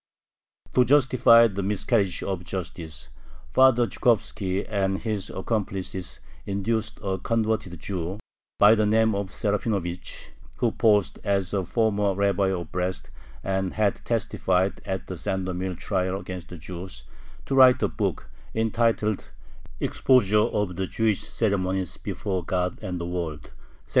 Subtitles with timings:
[0.73, 3.09] To justify the miscarriage of justice,
[3.51, 8.17] Father Zhukhovski and his accomplices induced a converted Jew,
[8.57, 13.11] by the name of Serafinovich, who posed as a former Rabbi of Brest,
[13.43, 17.03] and had testified at the Sandomir trial against the Jews,
[17.45, 19.29] to write a book, entitled
[19.79, 23.79] "Exposure of the Jewish Ceremonies before God and the World" (1716).